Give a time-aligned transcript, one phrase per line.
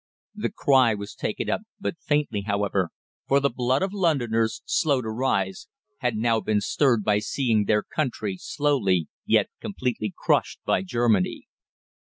[0.33, 2.89] The cry was taken up but faintly, however,
[3.27, 5.67] for the blood of Londoners, slow to rise,
[5.99, 11.45] had now been stirred by seeing their country slowly yet completely crushed by Germany.